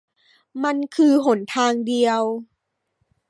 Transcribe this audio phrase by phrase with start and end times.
[0.63, 2.21] มันคือหนทางเดียว